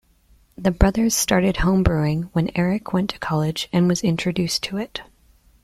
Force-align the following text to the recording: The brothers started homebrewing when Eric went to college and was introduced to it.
The 0.57 0.71
brothers 0.71 1.13
started 1.13 1.57
homebrewing 1.57 2.29
when 2.33 2.49
Eric 2.55 2.91
went 2.91 3.11
to 3.11 3.19
college 3.19 3.69
and 3.71 3.87
was 3.87 4.03
introduced 4.03 4.63
to 4.63 4.77
it. 4.77 5.01